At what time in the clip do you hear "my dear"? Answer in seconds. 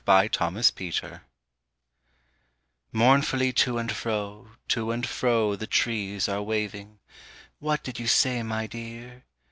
8.41-9.25